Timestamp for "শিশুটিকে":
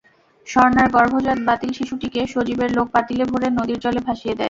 1.77-2.21